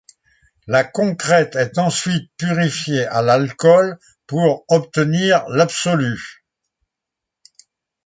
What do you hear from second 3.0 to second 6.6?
à l'alcool pour obtenir l'absolue.